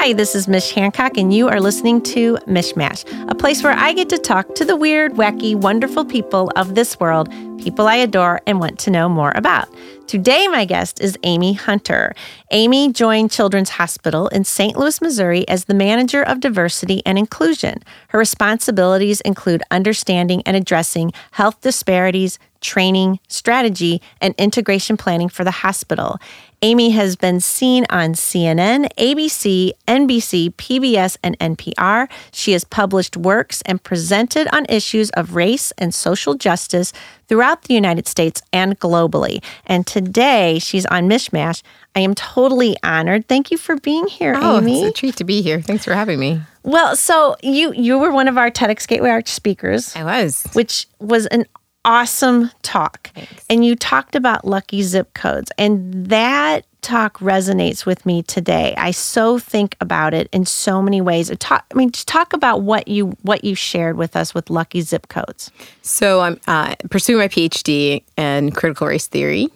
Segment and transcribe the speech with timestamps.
[0.00, 3.92] Hi, this is Mish Hancock, and you are listening to Mishmash, a place where I
[3.92, 8.40] get to talk to the weird, wacky, wonderful people of this world, people I adore
[8.46, 9.68] and want to know more about.
[10.06, 12.14] Today, my guest is Amy Hunter.
[12.50, 14.74] Amy joined Children's Hospital in St.
[14.74, 17.82] Louis, Missouri as the manager of diversity and inclusion.
[18.08, 25.50] Her responsibilities include understanding and addressing health disparities, training, strategy, and integration planning for the
[25.50, 26.18] hospital.
[26.62, 32.06] Amy has been seen on CNN, ABC, NBC, PBS, and NPR.
[32.32, 36.92] She has published works and presented on issues of race and social justice
[37.28, 39.42] throughout the United States and globally.
[39.64, 41.62] And today she's on Mishmash.
[41.96, 43.26] I am totally honored.
[43.26, 44.82] Thank you for being here, oh, Amy.
[44.82, 45.62] It's a treat to be here.
[45.62, 46.42] Thanks for having me.
[46.62, 49.96] Well, so you you were one of our TEDx Gateway Arch speakers.
[49.96, 50.46] I was.
[50.52, 51.46] Which was an
[51.84, 53.10] awesome talk.
[53.14, 53.44] Thanks.
[53.48, 55.50] And you talked about lucky zip codes.
[55.58, 58.74] And that talk resonates with me today.
[58.76, 61.30] I so think about it in so many ways.
[61.38, 64.80] Talk, I mean, just talk about what you what you shared with us with lucky
[64.80, 65.50] zip codes.
[65.82, 69.48] So I'm uh, pursuing my PhD in critical race theory,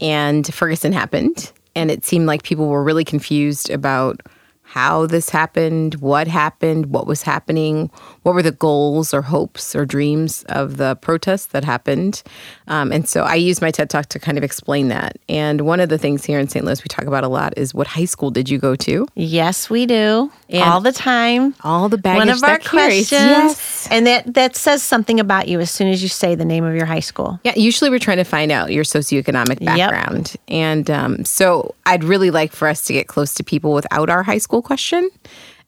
[0.00, 4.20] and Ferguson happened, and it seemed like people were really confused about
[4.62, 7.90] how this happened, what happened, what was happening,
[8.28, 12.22] what were the goals or hopes or dreams of the protests that happened.
[12.66, 15.16] Um, and so I use my TED Talk to kind of explain that.
[15.30, 16.62] And one of the things here in St.
[16.62, 19.06] Louis we talk about a lot is what high school did you go to?
[19.14, 21.54] Yes, we do And all the time.
[21.64, 23.88] All the baggage One of our questions, Yes.
[23.90, 26.74] and that that says something about you as soon as you say the name of
[26.76, 27.40] your high school.
[27.44, 29.90] Yeah, usually we're trying to find out your socioeconomic Yep.
[29.90, 30.36] background.
[30.48, 34.22] And um, so I'd really like for us to get close to people without our
[34.22, 35.08] high school question.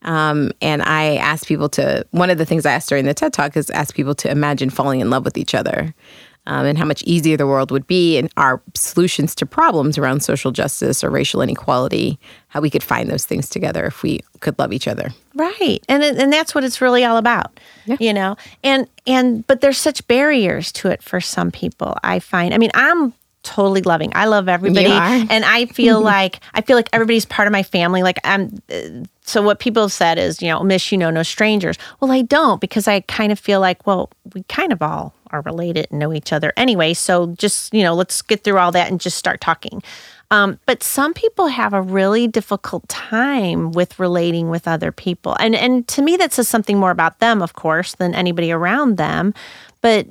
[0.03, 3.33] Um, and I asked people to, one of the things I asked during the TED
[3.33, 5.95] Talk is ask people to imagine falling in love with each other
[6.47, 10.23] um, and how much easier the world would be and our solutions to problems around
[10.23, 14.59] social justice or racial inequality, how we could find those things together if we could
[14.59, 15.11] love each other.
[15.35, 15.85] Right.
[15.89, 17.61] And and that's what it's really all about.
[17.85, 17.97] Yeah.
[18.01, 18.37] You know.
[18.65, 21.95] And and but there's such barriers to it for some people.
[22.03, 22.55] I find.
[22.55, 23.13] I mean, I'm
[23.43, 24.13] totally loving.
[24.15, 28.03] I love everybody and I feel like I feel like everybody's part of my family.
[28.03, 28.59] Like I'm
[29.23, 31.79] so what people have said is, you know, miss you know no strangers.
[32.01, 35.43] Well, I don't because I kind of feel like, well, we kind of all are
[35.43, 36.95] related and know each other anyway.
[36.95, 39.83] So just, you know, let's get through all that and just start talking.
[40.33, 45.37] Um, but some people have a really difficult time with relating with other people.
[45.41, 48.97] And and to me that says something more about them, of course, than anybody around
[48.97, 49.35] them.
[49.81, 50.07] But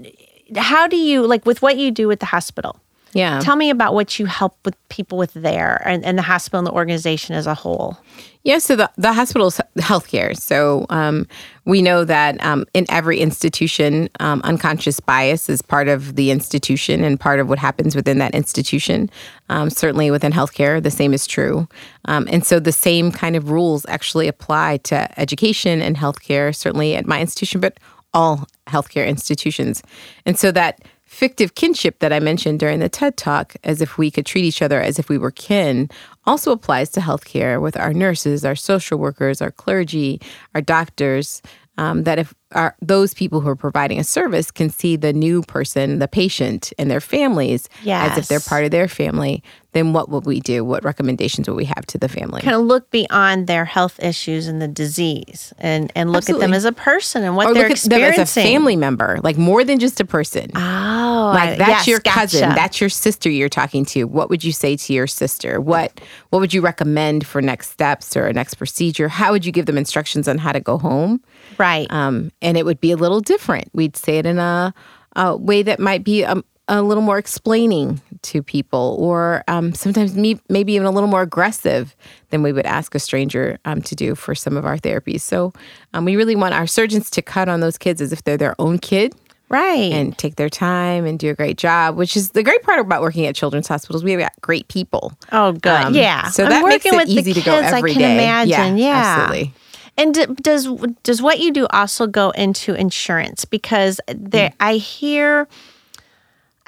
[0.58, 2.80] how do you like with what you do at the hospital?
[3.14, 3.40] Yeah.
[3.40, 6.68] Tell me about what you help with people with there and, and the hospital and
[6.68, 7.98] the organization as a whole.
[8.44, 10.36] Yeah, so the, the hospital's healthcare.
[10.38, 11.28] So um,
[11.66, 17.04] we know that um, in every institution, um, unconscious bias is part of the institution
[17.04, 19.10] and part of what happens within that institution.
[19.50, 21.68] Um, certainly within healthcare, the same is true.
[22.06, 26.96] Um, and so the same kind of rules actually apply to education and healthcare, certainly
[26.96, 27.78] at my institution, but
[28.14, 29.84] all healthcare institutions.
[30.26, 34.12] And so that fictive kinship that I mentioned during the TED Talk, as if we
[34.12, 35.90] could treat each other as if we were kin,
[36.26, 40.22] also applies to healthcare with our nurses, our social workers, our clergy,
[40.54, 41.42] our doctors.
[41.80, 45.42] Um, that if our, those people who are providing a service can see the new
[45.44, 49.44] person, the patient, and their families as if they're part of their family,
[49.74, 50.66] then what would we do?
[50.66, 52.42] What recommendations would we have to the family?
[52.42, 56.54] Kind of look beyond their health issues and the disease and, and look at them
[56.54, 58.22] as a person and what or they're look experiencing.
[58.22, 60.50] as a family member, like more than just a person.
[60.56, 62.56] Oh, like that's yes, your cousin gotcha.
[62.56, 66.00] that's your sister you're talking to what would you say to your sister what
[66.30, 69.66] what would you recommend for next steps or a next procedure how would you give
[69.66, 71.22] them instructions on how to go home
[71.58, 71.88] right.
[71.92, 74.74] um, and it would be a little different we'd say it in a,
[75.16, 80.16] a way that might be um, a little more explaining to people or um, sometimes
[80.16, 81.96] me, maybe even a little more aggressive
[82.30, 85.52] than we would ask a stranger um, to do for some of our therapies so
[85.94, 88.56] um, we really want our surgeons to cut on those kids as if they're their
[88.60, 89.14] own kid
[89.50, 89.92] right.
[89.92, 93.02] and take their time and do a great job, which is the great part about
[93.02, 94.04] working at children's hospitals.
[94.04, 95.14] We have got great people.
[95.32, 95.72] Oh, good.
[95.72, 96.30] Um, yeah.
[96.30, 98.14] so I'm that makes it easy to go every I can day.
[98.14, 98.78] imagine.
[98.78, 99.54] Yeah, Yeah, absolutely.
[100.00, 100.68] And d- does
[101.04, 103.46] does what you do also go into insurance?
[103.46, 104.54] Because Mm.
[104.60, 105.48] I hear.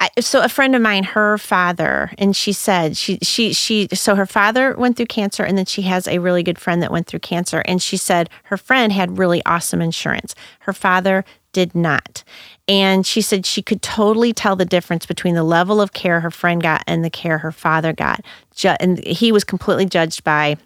[0.00, 3.88] I, so a friend of mine, her father, and she said she she she.
[3.94, 6.90] So her father went through cancer, and then she has a really good friend that
[6.90, 10.34] went through cancer, and she said her friend had really awesome insurance.
[10.60, 12.24] Her father did not.
[12.66, 16.30] And she said she could totally tell the difference between the level of care her
[16.30, 18.24] friend got and the care her father got.
[18.56, 20.56] Ju- and he was completely judged by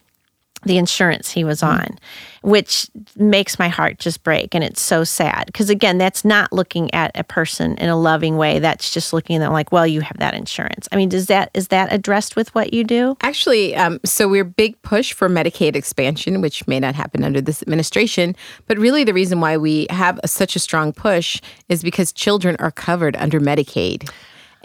[0.67, 1.99] the insurance he was on,
[2.43, 4.55] which makes my heart just break.
[4.55, 8.37] And it's so sad because, again, that's not looking at a person in a loving
[8.37, 8.59] way.
[8.59, 10.89] That's just looking at them like, well, you have that insurance.
[10.91, 13.17] I mean, does that is that addressed with what you do?
[13.21, 17.63] Actually, um, so we're big push for Medicaid expansion, which may not happen under this
[17.63, 18.35] administration.
[18.67, 22.57] But really, the reason why we have a, such a strong push is because children
[22.59, 24.11] are covered under Medicaid.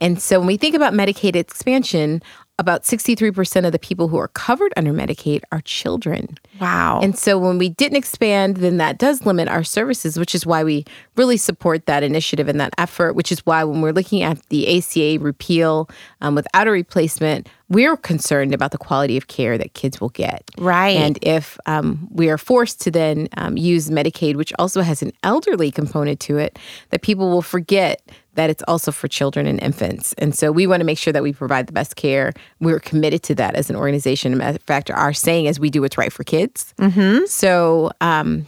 [0.02, 2.24] And so when we think about Medicaid expansion,
[2.60, 6.38] about 63% of the people who are covered under Medicaid are children.
[6.60, 7.00] Wow.
[7.02, 10.64] And so when we didn't expand, then that does limit our services, which is why
[10.64, 14.42] we really support that initiative and that effort, which is why when we're looking at
[14.50, 15.90] the ACA repeal
[16.22, 20.44] um, without a replacement, we're concerned about the quality of care that kids will get.
[20.58, 20.98] Right.
[20.98, 25.14] And if um, we are forced to then um, use Medicaid, which also has an
[25.24, 26.60] elderly component to it,
[26.90, 28.02] that people will forget
[28.36, 30.14] that it's also for children and infants.
[30.14, 32.34] And so we want to make sure that we provide the best care.
[32.60, 34.38] We're committed to that as an organization.
[34.38, 36.74] Matter of fact, our saying is we do what's right for kids.
[36.80, 37.26] Mm-hmm.
[37.26, 38.48] So um,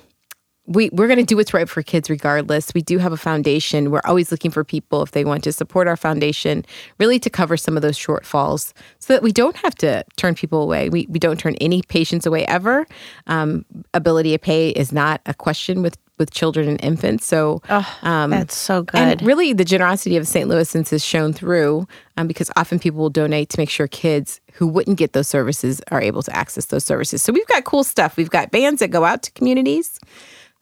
[0.66, 2.74] we, we're going to do what's right for kids regardless.
[2.74, 3.92] We do have a foundation.
[3.92, 6.66] We're always looking for people if they want to support our foundation,
[7.00, 10.62] really to cover some of those shortfalls so that we don't have to turn people
[10.62, 10.90] away.
[10.90, 12.88] We, we don't turn any patients away ever.
[13.28, 17.26] Um, ability to pay is not a question with with children and infants.
[17.26, 17.62] So
[18.04, 19.00] um, that's so good.
[19.00, 20.48] And really, the generosity of St.
[20.50, 21.88] Louisans is shown through
[22.18, 25.82] um, because often people will donate to make sure kids who wouldn't get those services
[25.92, 27.24] are able to access those services.
[27.24, 28.16] So we've got cool stuff.
[28.18, 30.00] We've got vans that go out to communities.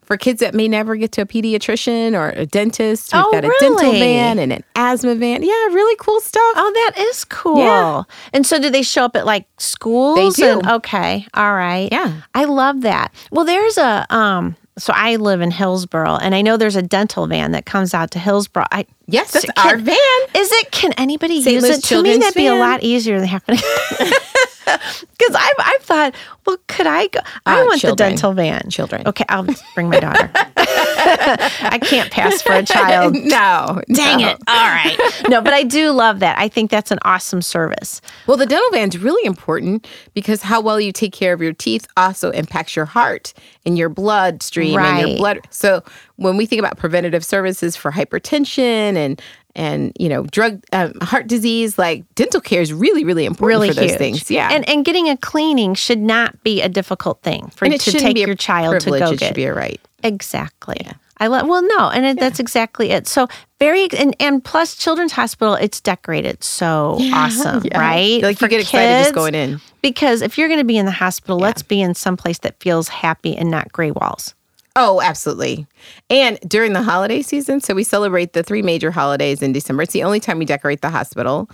[0.03, 3.45] For kids that may never get to a pediatrician or a dentist, we've Oh, got
[3.45, 3.75] a really?
[3.75, 5.41] dental van and an asthma van.
[5.43, 6.41] Yeah, really cool stuff.
[6.55, 7.59] Oh, that is cool.
[7.59, 8.03] Yeah.
[8.33, 10.35] And so, do they show up at like schools?
[10.35, 10.59] They do.
[10.59, 11.25] And, okay.
[11.33, 11.87] All right.
[11.91, 12.21] Yeah.
[12.33, 13.13] I love that.
[13.31, 14.55] Well, there's a um.
[14.81, 18.09] So I live in Hillsboro, and I know there's a dental van that comes out
[18.11, 18.65] to Hillsboro.
[18.71, 19.95] I Yes, that's Can- our van.
[20.35, 20.71] Is it?
[20.71, 21.53] Can anybody St.
[21.53, 21.83] use Louis it?
[21.83, 23.59] To me, that'd be a lot easier than having.
[25.17, 26.15] Because I've I've thought,
[26.47, 27.19] well, could I go?
[27.45, 27.95] I Uh, want children.
[28.09, 28.69] the dental van.
[28.71, 29.07] Children.
[29.07, 30.31] Okay, I'll bring my daughter.
[30.35, 33.13] I can't pass for a child.
[33.15, 34.29] no, Dang no.
[34.29, 34.37] it!
[34.47, 34.97] All right.
[35.29, 36.37] No, but I do love that.
[36.39, 38.01] I think that's an awesome service.
[38.27, 41.87] Well, the dental van's really important because how well you take care of your teeth
[41.97, 43.33] also impacts your heart
[43.65, 45.39] and your bloodstream and your blood.
[45.51, 45.83] So
[46.21, 49.21] when we think about preventative services for hypertension and
[49.55, 53.67] and you know drug um, heart disease, like dental care is really really important Really
[53.69, 53.97] for those huge.
[53.97, 54.31] things.
[54.31, 57.81] Yeah, And and getting a cleaning should not be a difficult thing for And it
[57.81, 59.27] to take your child to go It get.
[59.27, 59.79] should be a right.
[60.03, 60.87] Exactly.
[61.17, 61.47] I love.
[61.47, 63.05] Well, no, and it, that's exactly it.
[63.07, 63.27] So
[63.59, 67.79] very, and, and plus, Children's Hospital, it's decorated so awesome, Yeah.
[67.79, 68.23] right?
[68.23, 69.61] Like you For get excited just going in.
[69.83, 72.59] Because if you're going to be in the hospital, let's be in some place that
[72.59, 74.33] feels happy and not gray walls.
[74.75, 75.67] Oh, absolutely.
[76.09, 79.83] And during the holiday season, so we celebrate the three major holidays in December.
[79.83, 81.49] It's the only time we decorate the hospital.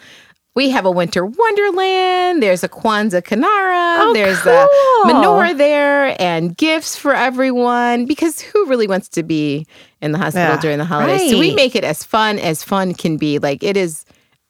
[0.55, 2.41] We have a winter wonderland.
[2.41, 3.99] There's a Kwanzaa Kinara.
[3.99, 4.53] Oh, there's cool.
[4.53, 9.67] a menorah there and gifts for everyone because who really wants to be
[10.01, 11.29] in the hospital Yeah, during the holidays?
[11.29, 13.37] So we make it as fun as fun can be.
[13.39, 14.03] Like it is.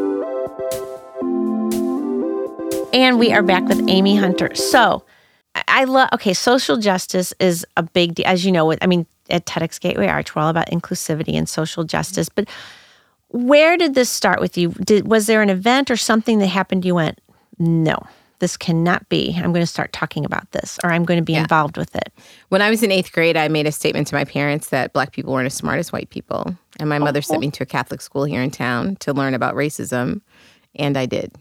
[2.93, 4.55] And we are back with Amy Hunter.
[4.55, 5.03] So,
[5.69, 8.27] I- love, okay, social justice is a big deal.
[8.27, 11.85] As you know, I mean, at TEDx Gateway Arch, we're all about inclusivity and social
[11.85, 12.29] justice.
[12.29, 12.49] But
[13.29, 14.71] where did this start with you?
[14.71, 16.85] Did was there an event or something that happened?
[16.85, 17.19] You went,
[17.65, 17.99] no,
[18.41, 19.35] this cannot be.
[19.37, 21.43] I'm going to start talking about this, or I'm going to be Yeah.
[21.43, 22.13] involved with it.
[22.51, 25.13] When I was in eighth grade, I made a statement to my parents that black
[25.13, 26.55] people weren't as smart as white people.
[26.79, 29.55] And my mother sent me to a Catholic school here in town to learn about
[29.55, 30.21] racism.
[30.75, 31.33] And I did.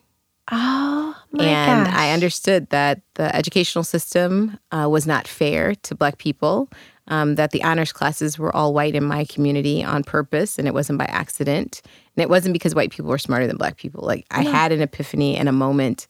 [0.51, 1.95] Oh my and gosh.
[1.95, 6.69] I understood that the educational system uh, was not fair to Black people,
[7.07, 10.73] um, that the honors classes were all white in my community on purpose, and it
[10.73, 11.81] wasn't by accident.
[12.15, 14.05] And it wasn't because white people were smarter than Black people.
[14.05, 16.07] Like, I had an epiphany and a moment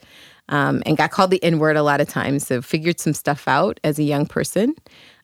[0.49, 2.45] um, and got called the N word a lot of times.
[2.45, 4.75] So, figured some stuff out as a young person.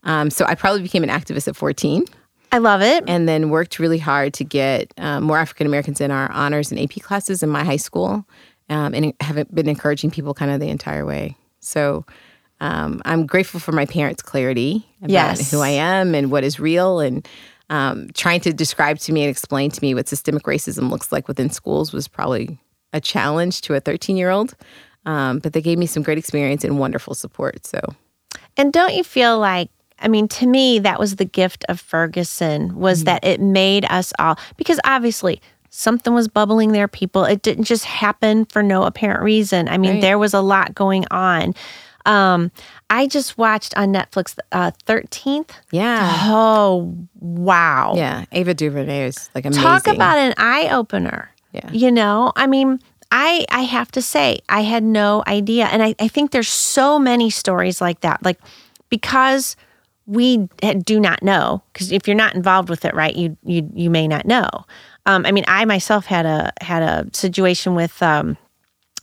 [0.04, 2.06] Um, so, I probably became an activist at 14
[2.52, 3.04] I love it.
[3.08, 6.80] and then worked really hard to get um, more African Americans in our honors and
[6.80, 8.26] AP classes in my high school,
[8.70, 11.36] um, and have been encouraging people kind of the entire way.
[11.60, 12.06] So
[12.62, 15.52] um, I'm grateful for my parents' clarity about Yes.
[15.52, 17.28] who I am and what is real, and
[17.70, 21.28] um, trying to describe to me and explain to me what systemic racism looks like
[21.28, 22.58] within schools was probably
[22.94, 24.56] a challenge to a 13 year old.
[25.06, 27.66] Um, but they gave me some great experience and wonderful support.
[27.66, 27.80] So
[28.58, 32.76] And don't you feel like I mean to me that was the gift of Ferguson
[32.76, 37.66] was that it made us all because obviously something was bubbling there people it didn't
[37.66, 39.70] just happen for no apparent reason.
[39.70, 40.02] I mean Right.
[40.02, 41.54] there was a lot going on.
[42.06, 42.52] Um
[42.90, 45.52] I just watched on Netflix uh 13th.
[45.72, 47.94] yeah, Oh wow.
[47.96, 49.64] yeah, Ava DuVernay is like amazing.
[49.64, 51.30] Talk about an eye opener.
[51.54, 51.70] Yeah.
[51.72, 52.80] You know, I mean,
[53.12, 55.66] I I have to say, I had no idea.
[55.66, 58.24] And I, I think there's so many stories like that.
[58.24, 58.40] Like
[58.90, 59.56] because
[60.06, 60.48] we
[60.84, 64.08] do not know, because if you're not involved with it, right, you you you may
[64.08, 64.48] not know.
[65.06, 68.38] Um, I mean, I myself had a had a situation with um,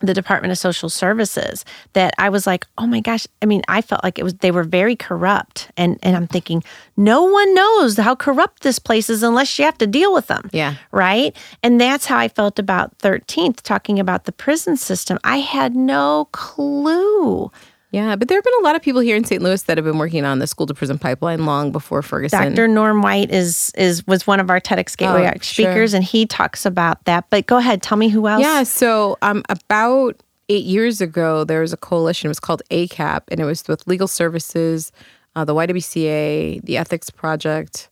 [0.00, 3.26] the Department of Social Services that I was like, oh my gosh.
[3.42, 5.70] I mean, I felt like it was they were very corrupt.
[5.76, 6.62] And and I'm thinking,
[6.96, 10.50] no one knows how corrupt this place is unless you have to deal with them.
[10.52, 10.76] Yeah.
[10.92, 11.36] Right.
[11.62, 15.18] And that's how I felt about 13th, talking about the prison system.
[15.24, 17.50] I had no clue.
[17.96, 19.40] Yeah, but there have been a lot of people here in St.
[19.40, 22.54] Louis that have been working on the school to prison pipeline long before Ferguson.
[22.54, 22.68] Dr.
[22.68, 26.26] Norm White is is was one of our TEDx Gateway Oh, Act speakers, and he
[26.26, 27.24] talks about that.
[27.30, 28.42] But go ahead, tell me who else.
[28.42, 32.26] Yeah, so um, about eight years ago, there was a coalition.
[32.26, 34.92] It was called ACAP, and it was with legal services,
[35.34, 37.88] uh, the YWCA, the Ethics Project.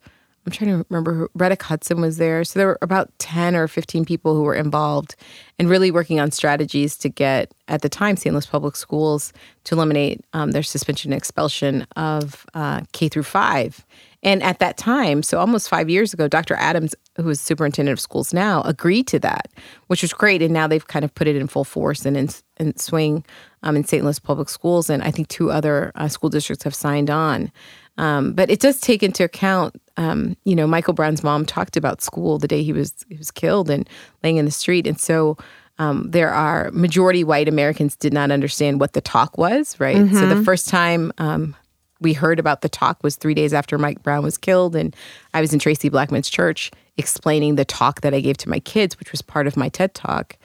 [0.46, 2.44] I'm trying to remember who, Redditt Hudson was there.
[2.44, 5.16] So there were about 10 or 15 people who were involved
[5.58, 8.34] and really working on strategies to get, at the time, St.
[8.34, 9.32] Louis Public Schools
[9.64, 13.86] to eliminate um, their suspension and expulsion of uh, K through five.
[14.22, 16.54] And at that time, so almost five years ago, Dr.
[16.54, 19.48] Adams, who is superintendent of schools now, agreed to that,
[19.88, 20.40] which was great.
[20.40, 23.22] And now they've kind of put it in full force and in, in swing
[23.62, 24.02] um, in St.
[24.02, 24.88] Louis Public Schools.
[24.88, 27.52] And I think two other uh, school districts have signed on.
[27.96, 32.02] Um, but it does take into account, um, you know, Michael Brown's mom talked about
[32.02, 33.88] school the day he was he was killed and
[34.22, 35.36] laying in the street, and so
[35.78, 39.96] um, there are majority white Americans did not understand what the talk was, right?
[40.12, 41.54] So the first time um,
[42.00, 44.94] we heard about the talk was three days after Mike Brown was killed, and
[45.32, 48.98] I was in Traci Blackmon's church explaining the talk that I gave to my kids,
[48.98, 50.36] which was part of my TED talk.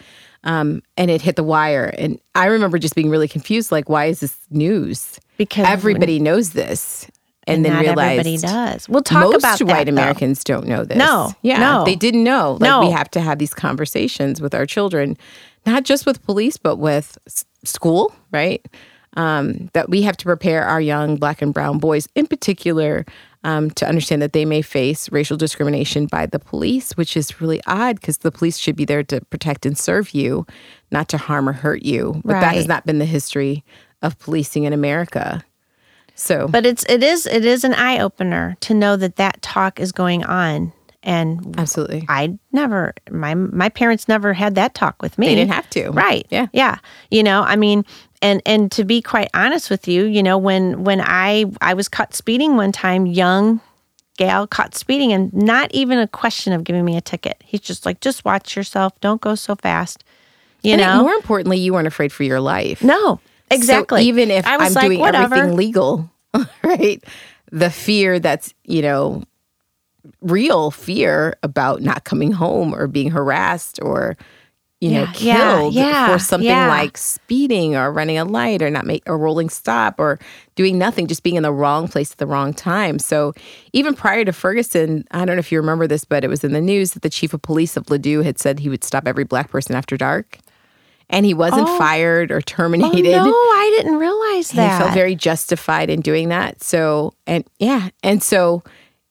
[0.44, 4.06] Um, and it hit the wire, and I remember just being really confused, like, why
[4.06, 5.20] is this news?
[5.38, 7.10] Because everybody knows this,
[7.50, 8.88] and, then not realized everybody does.
[8.90, 9.92] We'll talk most about that, white though.
[9.92, 10.98] Americans don't know this.
[10.98, 11.84] No, yeah, no.
[11.86, 12.54] they didn't know.
[12.54, 12.80] Like No.
[12.82, 15.18] we have to have these conversations with our children,
[15.66, 18.66] not just with police, but with s- school, right?
[19.18, 23.06] Um, that we have to prepare our young black and brown boys, in particular,
[23.44, 27.60] um, to understand that they may face racial discrimination by the police, which is really
[27.66, 30.46] odd because the police should be there to protect and serve you,
[30.92, 32.22] not to harm or hurt you.
[32.24, 33.64] But that has not been the history
[34.02, 35.44] of policing in America.
[36.20, 39.80] So, But it's it is it is an eye opener to know that that talk
[39.80, 42.06] is going on, and absolutely.
[42.10, 45.28] I never my my parents never had that talk with me.
[45.28, 45.92] They didn't have to.
[45.92, 46.28] Right.
[46.30, 46.48] Yeah.
[46.52, 46.80] Yeah.
[47.10, 47.86] You know, I mean,
[48.22, 51.88] and and to be quite honest with you, you know, when when I I was
[51.88, 53.62] caught speeding one time, young
[54.18, 57.42] gal caught speeding, and not even a question of giving me a ticket.
[57.46, 60.04] He's just like, just watch yourself, don't go so fast.
[60.62, 62.84] You and know, more importantly, you weren't afraid for your life.
[62.84, 64.02] no, exactly.
[64.02, 65.36] So even if I was I'm like, doing whatever.
[65.36, 66.10] everything legal,
[66.64, 67.04] right?
[67.52, 69.24] The fear that's, you know,
[70.22, 74.18] real fear about not coming home or being harassed or,
[74.82, 76.68] you know, Yeah, yeah, killed yeah, for something yeah.
[76.70, 80.20] like speeding or running a light or not make a rolling stop or
[80.56, 82.98] doing nothing, just being in the wrong place at the wrong time.
[83.00, 83.34] So
[83.74, 86.54] even prior to Ferguson, I don't know if you remember this, but it was in
[86.54, 89.26] the news that the chief of police of Ladue had said he would stop every
[89.26, 90.38] black person after dark.
[91.10, 91.78] And he wasn't Oh.
[91.78, 93.14] fired or terminated.
[93.16, 94.74] Oh, no, I didn't realize that.
[94.74, 96.64] he felt very justified in doing that.
[96.64, 98.62] So, and yeah, and so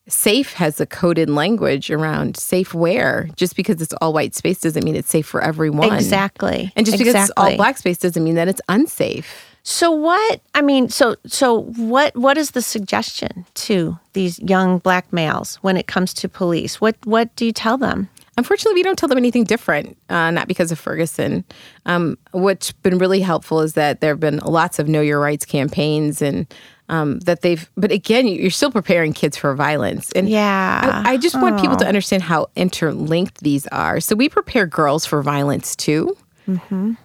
[0.07, 3.29] safe has a coded language around safe where.
[3.35, 5.93] Just because it's all white space doesn't mean it's safe for everyone.
[5.93, 6.71] Exactly.
[6.75, 9.45] And just because it's all black space doesn't mean that it's unsafe.
[9.63, 10.39] So what?
[10.55, 12.15] I mean, so so what?
[12.15, 16.79] What is the suggestion to these young black males when it comes to police?
[16.79, 18.07] What what do you tell them?
[18.39, 21.43] Unfortunately, we don't tell them anything different, uh, not because of Ferguson.
[21.85, 25.43] Um, what's been really helpful is that there have been lots of Know Your Rights
[25.45, 26.47] campaigns and
[26.87, 30.09] um, that they've, but again, you're still preparing kids for violence.
[30.13, 31.03] And Yeah.
[31.05, 33.99] I, I just want people to understand how interlinked these are.
[33.99, 36.15] So we prepare girls for violence too.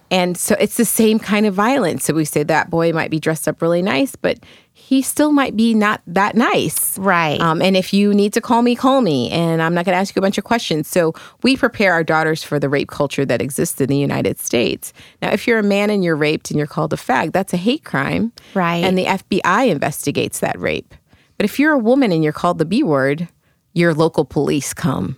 [0.09, 2.05] And so it's the same kind of violence.
[2.05, 4.39] So we say that boy might be dressed up really nice, but
[4.85, 6.95] he still might be not that nice.
[6.99, 7.41] Right.
[7.41, 9.31] Um, and if you need to call me, call me.
[9.31, 10.87] And I'm not going to ask you a bunch of questions.
[10.87, 14.93] So we prepare our daughters for the rape culture that exists in the United States.
[15.23, 17.57] Now, if you're a man and you're raped and you're called a fag, that's a
[17.57, 18.31] hate crime.
[18.53, 18.83] Right.
[18.83, 20.93] And the FBI investigates that rape.
[21.37, 23.27] But if you're a woman and you're called the B word,
[23.73, 25.17] your local police come.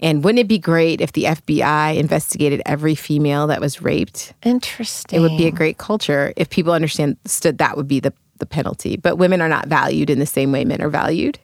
[0.00, 4.34] And wouldn't it be great if the FBI investigated every female that was raped?
[4.42, 5.16] Interesting.
[5.16, 8.46] It would be a great culture if people understood stood that would be the, the
[8.46, 8.96] penalty.
[8.96, 11.38] But women are not valued in the same way men are valued.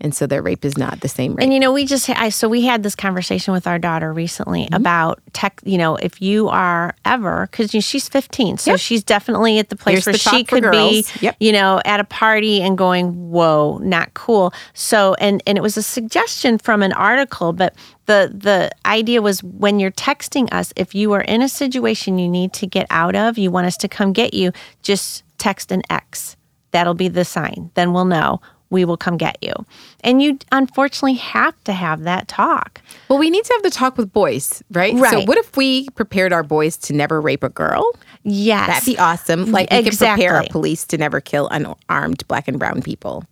[0.00, 1.44] And so their rape is not the same rape.
[1.44, 4.64] And you know, we just I so we had this conversation with our daughter recently
[4.64, 4.74] Mm-hmm.
[4.74, 5.60] about tech.
[5.64, 8.80] You know, if you are ever because you know, she's 15, so Yep.
[8.80, 11.06] she's definitely at the place Here's where the she could be.
[11.20, 11.36] Yep.
[11.38, 15.76] you know, at a party and going, "Whoa, not cool." So, and and it was
[15.76, 17.74] a suggestion from an article, but
[18.06, 22.28] the the idea was when you're texting us, if you are in a situation you
[22.28, 24.50] need to get out of, you want us to come get you,
[24.82, 26.36] just text an X.
[26.70, 27.70] That'll be the sign.
[27.74, 29.52] Then we'll know we will come get you.
[30.00, 32.80] And you unfortunately have to have that talk.
[33.10, 34.94] well, we need to have the talk with boys, right?
[34.94, 35.10] Right.
[35.12, 37.92] So what if we prepared our boys to never rape a girl?
[38.22, 38.68] Yes.
[38.68, 39.52] That'd be awesome.
[39.52, 43.24] Like we could prepare our police to never kill unarmed black and brown people.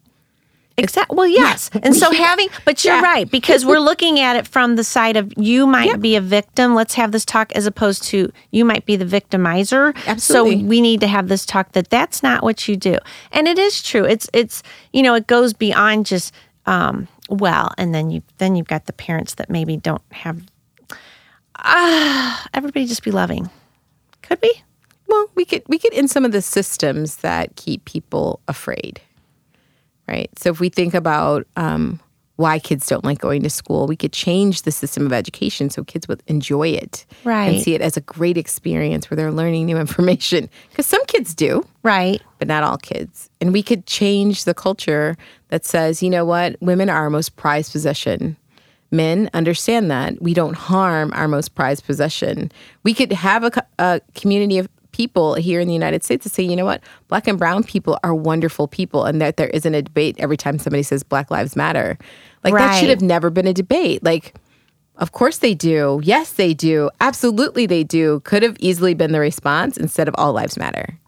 [0.79, 1.17] Exactly.
[1.17, 1.71] Well, yes.
[1.83, 3.03] And so having, but you're Yeah.
[3.03, 6.75] right because we're looking at it from the side of you might be a victim.
[6.75, 9.95] Let's have this talk as opposed to you might be the victimizer.
[10.07, 10.61] Absolutely.
[10.63, 12.97] So we need to have this talk that that's not what you do.
[13.33, 14.05] And it is true.
[14.05, 14.63] It's it's
[14.93, 16.33] you know it goes beyond just
[16.67, 20.41] um, well, and then you then you've got the parents that maybe don't have.
[21.57, 23.51] Ah, everybody just be loving.
[24.23, 24.63] Could be.
[25.07, 29.01] Well, we could we could in some of the systems that keep people afraid,
[30.09, 30.31] right?
[30.39, 32.01] So if we think about um,
[32.37, 35.85] why kids don't like going to school, we could change the system of education so
[35.85, 37.47] kids would enjoy it Right.
[37.55, 40.49] and see it as a great experience where they're learning new information.
[40.71, 42.21] Because some kids do, Right.
[42.39, 43.31] but not all kids.
[43.41, 45.17] And we could change the culture
[45.49, 48.37] that says, you know what, women are our most prized possession.
[48.91, 52.53] Men understand that we don't harm our most prized possession.
[52.83, 56.43] We could have a, a community of people here in the United States to say,
[56.43, 59.83] you know what, black and brown people are wonderful people, and that there isn't a
[59.83, 61.99] debate every time somebody says Black Lives Matter.
[62.45, 64.03] Like that should have never been a debate.
[64.03, 64.35] Like,
[64.97, 66.01] of course they do.
[66.03, 66.91] Yes, they do.
[67.01, 68.21] Absolutely they do.
[68.21, 70.99] Could have easily been the response instead of all lives matter.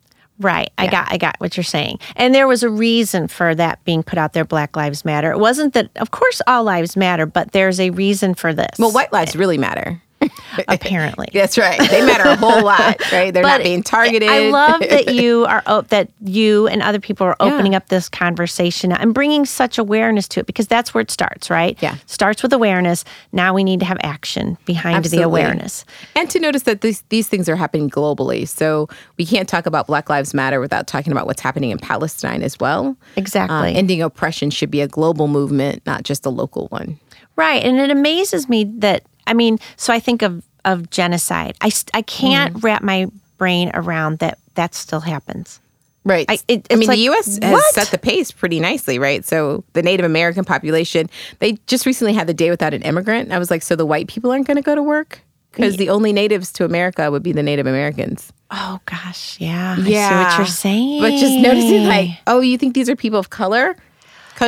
[0.40, 0.70] Right.
[0.78, 2.00] I got I got what you're saying.
[2.16, 5.30] And there was a reason for that being put out there Black Lives Matter.
[5.30, 8.76] It wasn't that of course all lives matter, but there's a reason for this.
[8.78, 10.02] Well, white lives really matter.
[10.68, 11.28] apparently.
[11.32, 11.78] That's right.
[11.90, 13.32] They matter a whole lot, right?
[13.32, 14.28] They're not being targeted.
[14.28, 18.08] I love that you are o- that you and other people are opening up this
[18.08, 21.76] conversation and bringing such awareness to it because that's where it starts, right?
[21.80, 21.96] Yeah.
[22.06, 23.04] starts with awareness.
[23.32, 25.18] Now we need to have action behind Absolutely.
[25.18, 25.84] the awareness.
[26.16, 28.46] and to notice that these these things are happening globally.
[28.48, 32.42] So we can't talk about Black Lives Matter without talking about what's happening in Palestine
[32.42, 32.96] as well.
[33.16, 33.70] Exactly.
[33.70, 36.98] Um, ending oppression should be a global movement, not just a local one.
[37.36, 37.62] Right.
[37.64, 41.56] And it amazes me that, I mean, so I think of, of genocide.
[41.60, 42.66] I, I can't Mm-hmm.
[42.66, 43.06] wrap my
[43.38, 45.60] brain around that that still happens.
[46.04, 46.26] Right.
[46.28, 47.38] I- it- I mean, like, the U.S.
[47.42, 47.74] has what?
[47.74, 49.24] set the pace pretty nicely, right?
[49.24, 51.08] So the Native American population,
[51.38, 53.32] they just recently had the day without an immigrant.
[53.32, 55.20] I was like, so the white people aren't going to go to work?
[55.52, 58.32] Because the only natives to America would be the Native Americans.
[58.50, 59.40] Oh, gosh.
[59.40, 59.76] Yeah.
[59.78, 61.00] I see what you're saying.
[61.00, 63.76] But just noticing, like, oh, you think these are people of color?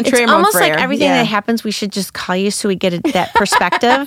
[0.05, 1.19] Country it's almost like everything Yeah.
[1.19, 4.07] that happens, we should just call you so we get a, that perspective.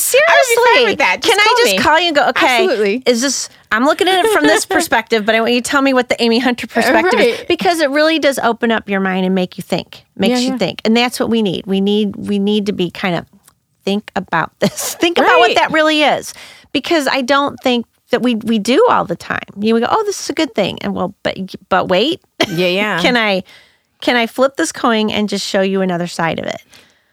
[0.00, 1.20] Seriously, with that.
[1.22, 1.82] Can I just me.
[1.82, 2.28] call you and go?
[2.28, 3.02] Okay, Absolutely.
[3.06, 3.48] Is this?
[3.72, 6.08] I'm looking at it from this perspective, but I want you to tell me what
[6.08, 9.58] the Amy Hunter perspective is because it really does open up your mind and make
[9.58, 10.58] you think, makes Yeah, you yeah.
[10.58, 11.66] think, and that's what we need.
[11.66, 13.26] We need we need to be kind of
[13.84, 16.32] think about this, think about what that really is,
[16.72, 19.42] because I don't think that we we do all the time.
[19.58, 21.36] You know, we go, oh, this is a good thing, and well, but
[21.68, 23.00] but wait, Yeah, yeah.
[23.02, 23.42] can I
[24.06, 26.62] can I flip this coin and just show you another side of it?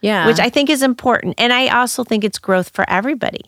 [0.03, 0.27] yeah.
[0.27, 1.33] Which I think is important.
[1.39, 3.41] And I also think it's growth for everybody.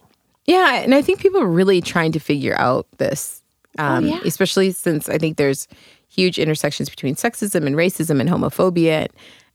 [0.46, 3.42] Yeah, and I think people are really trying to figure out this,
[3.78, 4.20] um, yeah.
[4.24, 5.68] especially since I think there's
[6.08, 9.08] huge intersections between sexism and racism and homophobia.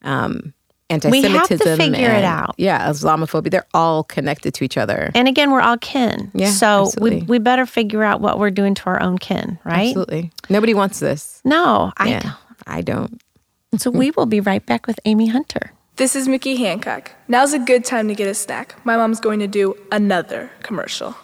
[0.03, 0.53] Um,
[0.90, 1.33] anti-Semitism.
[1.33, 2.55] We have to figure it and, out.
[2.59, 3.50] Yeah, Islamophobia.
[3.50, 5.11] They're all connected to each other.
[5.14, 6.31] And again, we're all kin.
[6.35, 7.22] Yeah, so we, absolutely.
[7.22, 9.88] we better figure out what we're doing to our own kin, right?
[9.88, 10.33] Absolutely.
[10.48, 11.40] Nobody wants this.
[11.44, 12.33] No, I Yeah,
[12.66, 13.22] I don't.
[13.70, 13.80] Don't.
[13.80, 15.72] So we will be right back with Amy Hunter.
[15.96, 17.12] This is Mickey Hancock.
[17.28, 18.74] Now's a good time to get a snack.
[18.85, 21.14] My mom's going to do another commercial.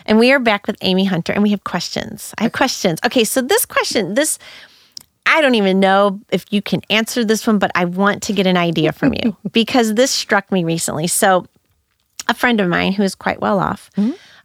[0.08, 2.34] And we are back with Amy Hunter and we have questions.
[2.38, 3.00] I have questions.
[3.06, 4.38] Okay, so this question, this
[5.32, 8.46] I don't even know if you can answer this one, but I want to get
[8.48, 11.08] an idea from you because this struck me recently.
[11.08, 11.46] So,
[12.28, 13.90] a friend of mine who is quite well off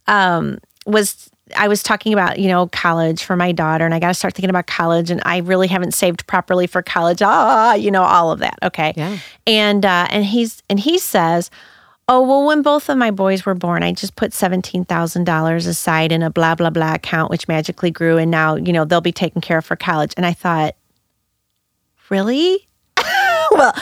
[0.07, 1.29] um, was.
[1.57, 4.35] I was talking about, you know, college for my daughter, and I got to start
[4.35, 7.23] thinking about college, and I really haven't saved properly for college.
[7.23, 8.59] Ah, you know, all of that.
[8.65, 8.95] Okay.
[8.97, 9.17] Yeah.
[9.47, 11.49] And uh, and he's and he says,
[12.09, 16.23] Oh, well, when both of my boys were born, I just put $17,000 aside in
[16.23, 18.17] a blah, blah, blah account, which magically grew.
[18.17, 20.15] And now, you know, they'll be taken care of for college.
[20.17, 20.77] And I thought,
[22.09, 22.69] really?
[23.51, 23.75] well,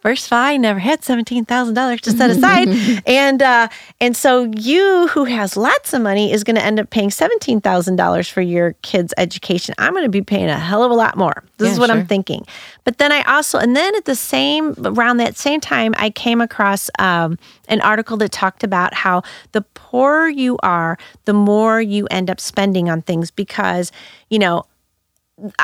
[0.00, 2.68] first of all, I never had $17,000 to set aside.
[3.06, 3.68] and, uh,
[4.00, 8.30] and so you who has lots of money is going to end up paying $17,000
[8.30, 9.74] for your kid's education.
[9.78, 11.44] I'm going to be paying a hell of a lot more.
[11.58, 11.98] This Yeah, is what sure.
[11.98, 12.46] I'm thinking.
[12.84, 16.40] But then I also, and then at the same, around that same time, I came
[16.40, 22.06] across um, an article that talked about how the poorer you are, the more you
[22.10, 23.92] end up spending on things because,
[24.30, 24.64] you know,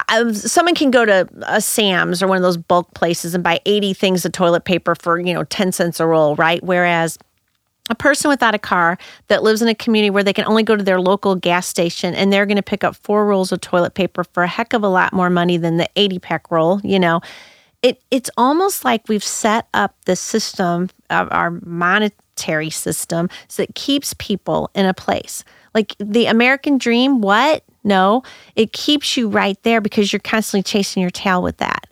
[0.08, 3.60] I- someone can go to a Sam's or one of those bulk places and buy
[3.66, 6.62] 80 things of toilet paper for, you know, 10 cents a roll, right?
[6.62, 7.18] Whereas
[7.90, 8.96] a person without a car
[9.28, 12.14] that lives in a community where they can only go to their local gas station
[12.14, 14.82] and they're going to pick up four rolls of toilet paper for a heck of
[14.82, 17.20] a lot more money than the 80 pack roll, you know.
[17.82, 23.74] It it's almost like we've set up the system of our monetary system so it
[23.74, 25.44] keeps people in a place.
[25.74, 27.62] Like the American dream, what?
[27.84, 28.22] No,
[28.56, 31.86] it keeps you right there because you're constantly chasing your tail with that.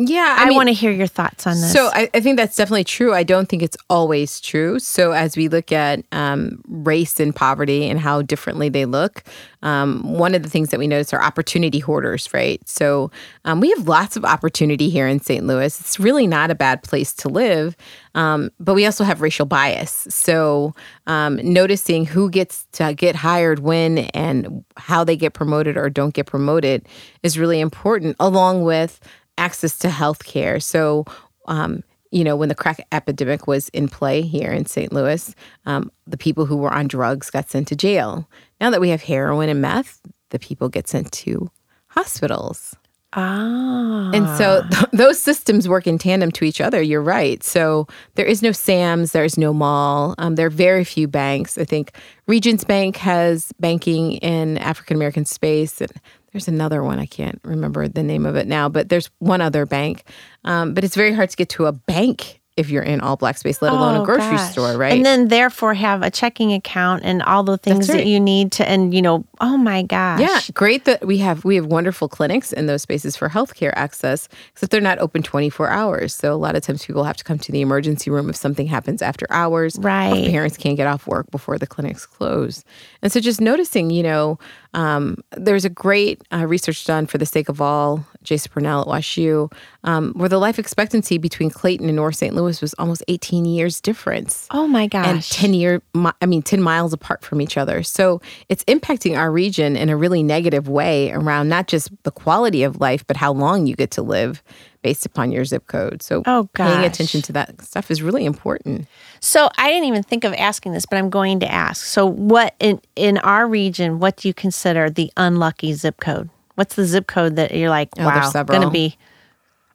[0.00, 1.72] Yeah, I, mean- want to hear your thoughts on this.
[1.72, 3.12] So I, I think that's definitely true.
[3.12, 4.78] I don't think it's always true.
[4.78, 9.24] So as we look at um, race and poverty and how differently they look,
[9.62, 12.66] um, one of the things that we notice are opportunity hoarders, right?
[12.68, 13.10] So
[13.44, 15.44] um, we have lots of opportunity here in St.
[15.44, 15.80] Louis.
[15.80, 17.76] It's really not a bad place to live,
[18.14, 20.06] um, but we also have racial bias.
[20.10, 20.74] So
[21.08, 26.14] um, noticing who gets to get hired when and how they get promoted or don't
[26.14, 26.86] get promoted
[27.24, 29.00] is really important, along with
[29.38, 30.60] access to health care.
[30.60, 31.04] So,
[31.46, 34.92] um, you know, when the crack epidemic was in play here in St.
[34.92, 35.34] Louis,
[35.66, 38.28] um, the people who were on drugs got sent to jail.
[38.60, 41.50] Now that we have heroin and meth, the people get sent to
[41.88, 42.74] hospitals.
[43.14, 46.82] Ah, And so th- those systems work in tandem to each other.
[46.82, 47.42] You're right.
[47.42, 50.14] So there is no Sam's, there's no mall.
[50.18, 51.56] Um, there are very few banks.
[51.56, 51.92] I think
[52.26, 55.80] Regions Bank has banking in African American space.
[55.80, 55.90] And
[56.32, 56.98] there's another one.
[56.98, 60.04] I can't remember the name of it now, but there's one other bank.
[60.44, 63.38] Um, but it's very hard to get to a bank if you're in all black
[63.38, 64.52] space, let alone Oh, a grocery gosh.
[64.52, 64.92] store, right?
[64.92, 67.98] And then therefore have a checking account and all the things right.
[67.98, 70.20] that you need to and you know, oh my gosh.
[70.20, 74.28] Yeah, great that we have we have wonderful clinics in those spaces for healthcare access,
[74.52, 76.14] except they're not open 24 hours.
[76.14, 78.66] So a lot of times people have to come to the emergency room if something
[78.66, 79.78] happens after hours.
[79.78, 80.28] or Right.
[80.28, 82.64] parents can't get off work before the clinics close.
[83.02, 84.38] And so just noticing, you know,
[84.74, 88.86] um, there's a great uh, research done for the sake of all, Jason Purnell at
[88.86, 89.50] WashU,
[89.84, 92.34] um, where the life expectancy between Clayton and North St.
[92.34, 95.06] Louis was almost 18 years difference Oh my gosh.
[95.06, 95.82] and 10 year
[96.20, 99.96] i mean 10 miles apart from each other so it's impacting our region in a
[99.96, 103.90] really negative way around not just the quality of life but how long you get
[103.92, 104.42] to live
[104.82, 108.86] based upon your zip code so Oh, paying attention to that stuff is really important
[109.20, 111.84] So I didn't even think of asking this, but I'm going to ask.
[111.84, 116.30] So what in in our region, what do you consider the unlucky zip code?
[116.58, 118.96] What's the zip code that you're like, Oh, wow, gonna be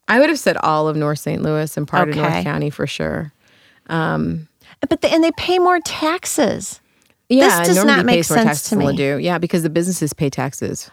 [0.09, 2.85] i would have said all of north st louis and part of north county for
[2.85, 3.31] sure
[3.87, 4.49] Um,
[4.89, 6.81] but the, and they pay more taxes.
[7.29, 8.85] yeah this does Normandy not make sense to me.
[8.87, 9.23] Ladue.
[9.23, 10.91] yeah because the businesses pay taxes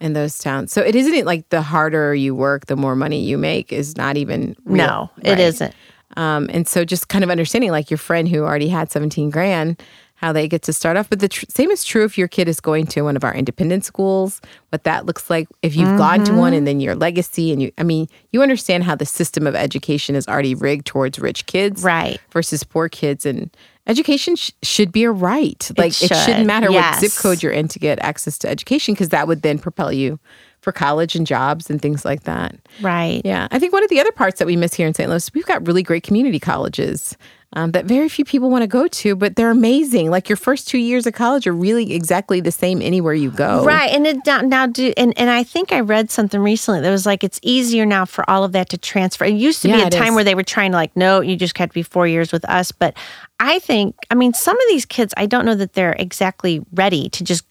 [0.00, 3.36] in those towns so it isn't like the harder you work the more money you
[3.36, 5.40] make is not even real, No, it right?
[5.40, 5.74] isn't.
[6.16, 9.80] Um, and so just kind of understanding like your friend who already had 17 grand,
[10.20, 11.08] how they get to start off.
[11.08, 13.34] But the tr- same is true if your kid is going to one of our
[13.34, 15.48] independent schools, what that looks like.
[15.62, 16.58] If you've gone to one mm-hmm.
[16.58, 20.14] and then your legacy, and you, I mean, you understand how the system of education
[20.14, 22.20] is already rigged towards rich kids Right.
[22.32, 23.24] versus poor kids.
[23.24, 23.50] And
[23.86, 25.70] education sh- should be a right.
[25.78, 28.92] Like it, should, shouldn't matter what zip code you're in to get access to education
[28.92, 30.20] because that would then propel you
[30.60, 32.54] for college and jobs and things like that.
[32.82, 33.22] Right.
[33.24, 35.08] Yeah, I think one of the other parts that we miss here in St.
[35.08, 37.16] Louis, we've got really great community colleges
[37.54, 40.08] um, that very few people want to go to, but they're amazing.
[40.10, 43.64] Like your first two years of college are really exactly the same anywhere you go.
[43.64, 43.90] Right.
[43.90, 47.06] And it now, now do and, and I think I read something recently that was
[47.06, 49.24] like it's easier now for all of that to transfer.
[49.24, 50.14] It used to be a time is.
[50.14, 52.44] where they were trying to like, no, you just had to be four years with
[52.48, 52.70] us.
[52.70, 52.96] But
[53.40, 57.08] I think I mean some of these kids, I don't know that they're exactly ready
[57.08, 57.44] to just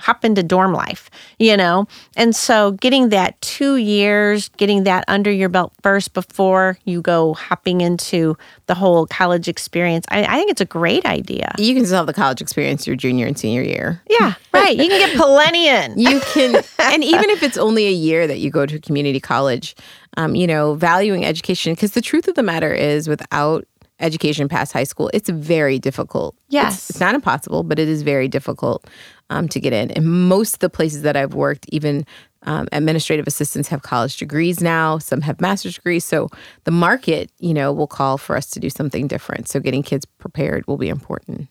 [0.00, 1.86] hop into dorm life, you know?
[2.16, 7.34] And so getting that two years, getting that under your belt first before you go
[7.34, 8.36] hopping into
[8.66, 11.52] the whole college experience, I, I think it's a great idea.
[11.58, 14.02] You can still have the college experience your junior and senior year.
[14.08, 14.76] Yeah, right.
[14.76, 15.98] You can get plenty in.
[15.98, 19.76] You can, and even if it's only a year that you go to community college,
[20.16, 23.64] um, you know, valuing education, because the truth of the matter is without
[24.00, 26.34] education past high school, it's very difficult.
[26.34, 26.90] It's- Yes.
[26.90, 28.86] It's, not impossible, but it is very difficult
[29.30, 29.90] um, to get in.
[29.92, 32.04] And most of the places that I've worked, even
[32.42, 36.04] um, administrative assistants have college degrees now, some have master's degrees.
[36.04, 36.28] So
[36.64, 39.48] the market, you know, will call for us to do something different.
[39.48, 41.48] So getting kids prepared will be important.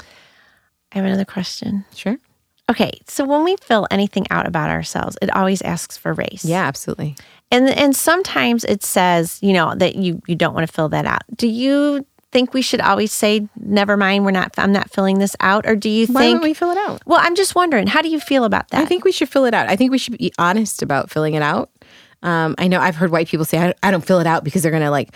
[0.00, 0.04] I
[0.96, 1.84] have another question.
[1.94, 2.16] Sure.
[2.70, 6.44] Okay, so when we fill anything out about ourselves, it always asks for race.
[6.44, 7.16] Yeah, absolutely.
[7.50, 11.06] And and sometimes it says, you know, that you you don't want to fill that
[11.06, 11.22] out.
[11.34, 15.34] Do you think we should always say never mind, we're not I'm not filling this
[15.40, 17.02] out or do you Why think don't we fill it out?
[17.06, 18.82] Well, I'm just wondering, how do you feel about that?
[18.82, 19.68] I think we should fill it out.
[19.68, 21.70] I think we should be honest about filling it out.
[22.22, 24.62] Um, I know I've heard white people say, I, I don't fill it out because
[24.62, 25.10] they're going to like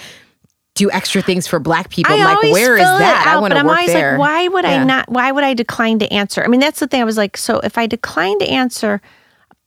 [0.74, 2.14] do extra things for black people.
[2.14, 3.26] I I'm like, where is that?
[3.26, 4.12] I out, want but to I'm work always there.
[4.12, 4.80] like, why would Yeah.
[4.80, 5.10] I not?
[5.10, 6.42] Why would I decline to answer?
[6.42, 7.00] I mean, that's the thing.
[7.02, 9.02] I was like, so if I decline to answer,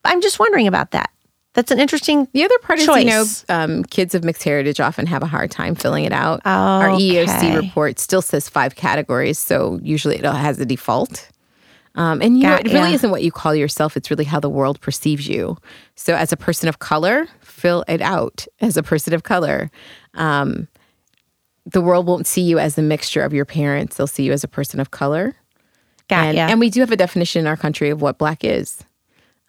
[0.03, 1.11] I'm just wondering about that.
[1.55, 2.27] That's an interesting.
[2.33, 5.51] The other part is, you know, um, kids of mixed heritage often have a hard
[5.51, 6.41] time filling it out.
[6.45, 7.25] Our Okay.
[7.25, 11.29] EEOC report still says five categories, so usually it has a default.
[11.95, 12.95] Um, and you know, it really yeah.
[12.95, 15.57] isn't what you call yourself; it's really how the world perceives you.
[15.95, 18.45] So, as a person of color, fill it out.
[18.59, 19.71] As a person of color,
[20.13, 20.67] um,
[21.65, 24.43] the world won't see you as the mixture of your parents; they'll see you as
[24.43, 25.35] a person of color.
[26.09, 26.47] Got and, ya.
[26.47, 28.83] and we do have a definition in our country of what black is.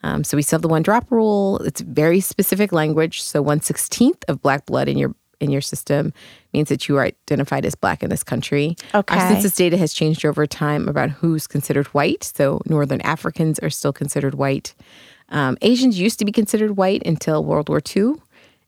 [0.07, 1.59] Um, so we still have the one drop rule.
[1.59, 3.23] It's very specific language.
[3.23, 6.13] So one sixteenth of black blood in your in your system
[6.55, 8.77] means that you are identified as black in this country.
[8.95, 9.15] Okay.
[9.15, 12.25] Our census data has changed over time about who's considered white.
[12.25, 14.75] So Northern Africans are still considered white.
[15.29, 18.15] Um, Asians used to be considered white until World War II.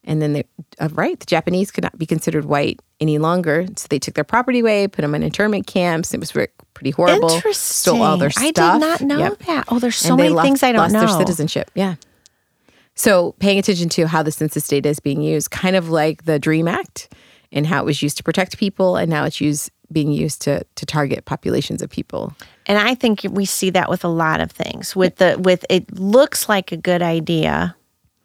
[0.09, 0.45] And then they,
[0.81, 3.67] uh, right, the Japanese could not be considered white any longer.
[3.77, 6.13] So they took their property away, put them in internment camps.
[6.15, 7.29] It was very, pretty horrible.
[7.31, 7.53] Interesting.
[7.95, 8.45] Stole all their stuff.
[8.45, 9.39] I did not know Yep.
[9.47, 9.65] that.
[9.69, 11.01] Oh, there's so many lost- things I don't lost know.
[11.01, 11.97] Their citizenship, yeah.
[12.95, 16.39] So paying attention to how the census data is being used, kind of like the
[16.39, 17.13] Dream Act,
[17.53, 20.65] and how it was used to protect people, and now it's used being used to
[20.75, 22.33] to target populations of people.
[22.67, 24.95] And I think we see that with a lot of things.
[24.97, 27.75] With the with it looks like a good idea,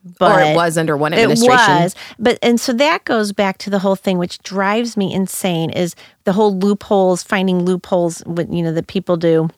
[0.04, 1.72] but or it was under one administration.
[1.72, 5.14] It was, but and so that goes back to the whole thing, which drives me
[5.14, 8.20] insane, is the whole loopholes, finding loopholes.
[8.26, 9.50] What you know that people do.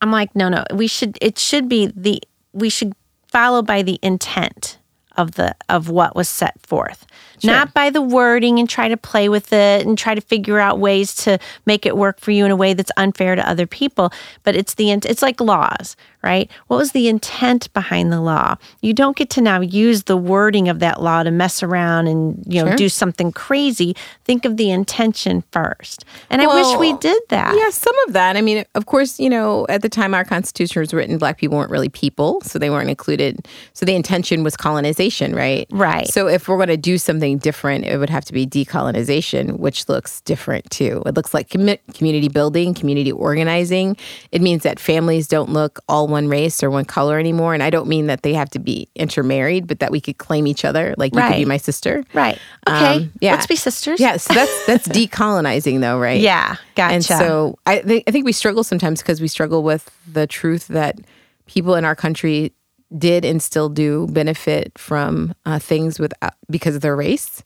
[0.00, 0.64] I'm like, no, no.
[0.74, 1.16] We should.
[1.20, 2.20] It should be the.
[2.52, 2.92] We should
[3.28, 4.78] follow by the intent
[5.16, 7.06] of the of what was set forth,
[7.44, 10.78] not by the wording and try to play with it and try to figure out
[10.78, 14.12] ways to make it work for you in a way that's unfair to other people.
[14.42, 16.50] But it's the it's like laws, right?
[16.68, 18.56] What was the intent behind the law?
[18.80, 22.42] You don't get to now use the wording of that law to mess around and
[22.46, 22.76] you know Sure.
[22.76, 23.96] do something crazy.
[24.24, 26.04] Think of the intention first.
[26.30, 27.54] And I wish we did that.
[27.56, 28.36] Yeah, some of that.
[28.36, 31.58] I mean, of course, you know, at the time our Constitution was written, Black people
[31.58, 33.46] weren't really people, so they weren't included.
[33.72, 35.66] So the intention was colonization, right?
[35.70, 36.06] Right.
[36.08, 39.88] So if we're going to do something different, it would have to be decolonization, which
[39.88, 41.02] looks different too.
[41.06, 43.96] It looks like commu- community building, community organizing.
[44.30, 47.54] It means that families don't look all one race or one color anymore.
[47.54, 50.46] And I don't mean that they have to be intermarried, but that we could claim
[50.46, 50.94] each other.
[50.98, 52.04] Like you could be my sister.
[52.12, 52.38] Right.
[52.68, 52.96] Okay.
[52.96, 53.32] Um, yeah.
[53.32, 54.00] Let's be sisters.
[54.00, 56.20] Yeah, so that's that's decolonizing though, right?
[56.20, 56.56] Yeah.
[56.74, 56.94] Gotcha.
[56.94, 60.68] And so I, th- I think we struggle sometimes because we struggle with the truth
[60.68, 60.98] that
[61.46, 62.52] people in our country
[62.98, 67.42] did and still do benefit from uh, things with uh, because of their race.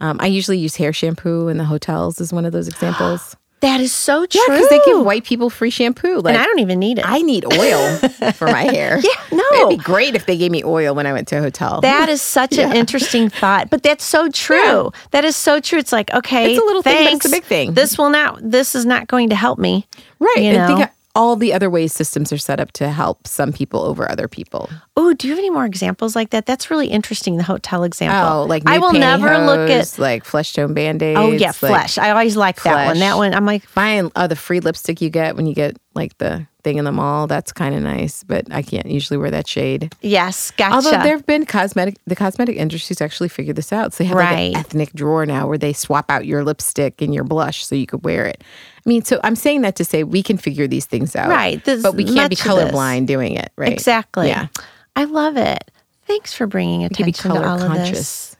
[0.00, 3.36] Um, I usually use hair shampoo in the hotels as one of those examples.
[3.60, 4.38] That is so true.
[4.48, 6.20] Yeah, because they give white people free shampoo.
[6.20, 7.08] Like and I don't even need it.
[7.08, 7.96] I need oil
[8.34, 8.98] for my hair.
[8.98, 9.42] Yeah, no.
[9.54, 11.80] It'd be great if they gave me oil when I went to a hotel.
[11.80, 14.92] That is such an interesting thought, but that's so true.
[15.12, 15.78] That is so true.
[15.78, 17.72] It's like, okay, It's a little thing, but it's a big thing.
[17.72, 18.38] This will not.
[18.42, 19.86] This is not going to help me.
[20.20, 20.36] right.
[20.38, 20.86] You know?
[21.16, 24.68] All the other ways systems are set up to help some people over other people.
[24.96, 26.44] Oh, do you have any more examples like that?
[26.44, 27.38] That's really interesting.
[27.38, 28.42] The hotel example.
[28.42, 29.98] Oh, like I will never look at.
[29.98, 31.18] like flesh tone band aids.
[31.18, 31.98] Oh yeah, like flesh.
[31.98, 32.98] I always like that one.
[32.98, 33.34] That one.
[33.34, 34.10] I'm like, Fine.
[34.14, 37.28] Oh, the free lipstick you get when you get like the thing in the mall.
[37.28, 39.94] That's kind of nice, but I can't usually wear that shade.
[40.02, 40.74] yes, gotcha.
[40.74, 43.92] Although there have been cosmetic, the cosmetic industry's actually figured this out.
[43.94, 47.14] So they have like an ethnic drawer now where they swap out your lipstick and
[47.14, 48.42] your blush so you could wear it.
[48.42, 51.64] I mean, so I'm saying that to say we can figure these things out, Right.
[51.64, 53.72] There's but we can't be colorblind doing it, right?
[53.72, 54.26] Exactly.
[54.26, 54.48] Yeah.
[54.96, 55.70] I love it.
[56.08, 57.78] Thanks for bringing You can be attention to color all of this.
[57.78, 58.36] conscious.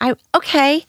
[0.00, 0.84] I okay.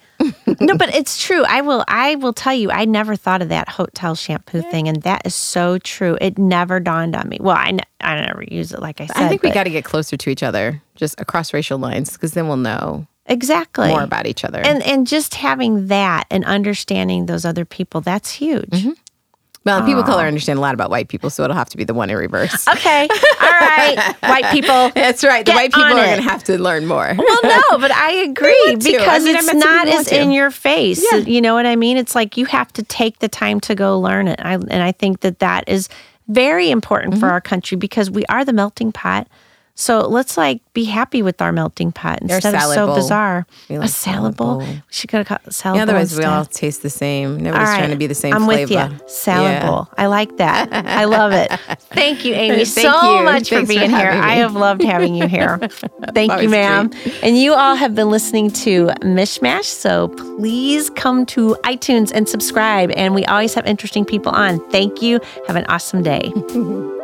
[0.59, 1.43] No, but it's true.
[1.43, 5.01] I will I will tell you I never thought of that hotel shampoo thing and
[5.03, 6.17] that is so true.
[6.19, 7.37] It never dawned on me.
[7.39, 9.17] Well, I, I never use it like I said.
[9.17, 12.33] I think we got to get closer to each other, just across racial lines, because
[12.33, 13.89] then we'll know Exactly.
[13.89, 14.59] more about each other.
[14.59, 18.69] and and just having that and understanding those other people, that's huge.
[18.69, 18.91] Mm-hmm.
[19.67, 21.83] Well, people of color understand a lot about white people, so it'll have to be
[21.83, 22.65] the one in reverse.
[22.77, 23.07] Okay.
[23.41, 24.15] All right.
[24.21, 24.89] White people.
[24.95, 25.45] That's right.
[25.45, 27.13] The white people are going to have to learn more.
[27.17, 28.71] Well, no, but I agree to.
[28.71, 31.05] I because mean, it's not as in your face.
[31.11, 31.19] Yeah.
[31.19, 31.97] You know what I mean?
[31.97, 34.39] It's like you have to take the time to go learn it.
[34.43, 35.89] I, and I think that that is
[36.27, 37.21] very important Mm-hmm.
[37.21, 39.27] for our country because we are the melting pot.
[39.79, 42.95] So let's like be happy with our melting pot instead of so bowl.
[42.95, 43.45] bizarre.
[43.69, 44.57] We a like salad bowl.
[44.57, 44.67] bowl.
[44.67, 45.89] We should go to salad Yeah, bowl.
[45.91, 47.37] otherwise, we all taste the same.
[47.37, 47.77] Nobody's right.
[47.77, 48.73] trying to be the same I'm flavor.
[48.89, 49.07] with you.
[49.07, 49.67] Salad Yeah.
[49.69, 49.87] bowl.
[49.95, 50.73] I like that.
[50.73, 51.51] I love it.
[51.91, 53.23] Thank you, Amy, Thank so you.
[53.23, 54.11] much for Thanks for being here.
[54.11, 55.59] having I have loved having you here.
[56.15, 56.89] Thank you, ma'am.
[57.21, 59.65] And you all have been listening to Mishmash.
[59.65, 62.89] So please come to iTunes and subscribe.
[62.97, 64.59] And we always have interesting people on.
[64.71, 65.19] Thank you.
[65.45, 66.33] Have an awesome day.